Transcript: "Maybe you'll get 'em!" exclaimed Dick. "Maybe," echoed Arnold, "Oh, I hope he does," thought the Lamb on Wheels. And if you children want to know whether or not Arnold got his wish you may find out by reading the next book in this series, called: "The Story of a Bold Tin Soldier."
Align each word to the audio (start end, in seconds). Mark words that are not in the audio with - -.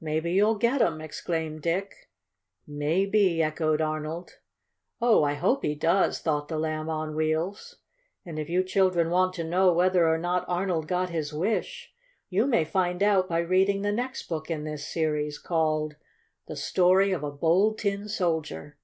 "Maybe 0.00 0.32
you'll 0.32 0.54
get 0.54 0.80
'em!" 0.80 1.02
exclaimed 1.02 1.60
Dick. 1.60 2.08
"Maybe," 2.66 3.42
echoed 3.42 3.82
Arnold, 3.82 4.38
"Oh, 4.98 5.24
I 5.24 5.34
hope 5.34 5.62
he 5.62 5.74
does," 5.74 6.20
thought 6.20 6.48
the 6.48 6.58
Lamb 6.58 6.88
on 6.88 7.14
Wheels. 7.14 7.76
And 8.24 8.38
if 8.38 8.48
you 8.48 8.64
children 8.64 9.10
want 9.10 9.34
to 9.34 9.44
know 9.44 9.70
whether 9.74 10.08
or 10.08 10.16
not 10.16 10.46
Arnold 10.48 10.88
got 10.88 11.10
his 11.10 11.34
wish 11.34 11.92
you 12.30 12.46
may 12.46 12.64
find 12.64 13.02
out 13.02 13.28
by 13.28 13.40
reading 13.40 13.82
the 13.82 13.92
next 13.92 14.26
book 14.26 14.50
in 14.50 14.64
this 14.64 14.86
series, 14.88 15.38
called: 15.38 15.96
"The 16.46 16.56
Story 16.56 17.12
of 17.12 17.22
a 17.22 17.30
Bold 17.30 17.76
Tin 17.76 18.08
Soldier." 18.08 18.78